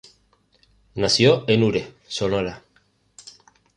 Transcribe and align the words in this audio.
Nació 0.95 1.47
en 1.47 1.61
Ures, 1.61 1.87
Sonora. 2.07 2.63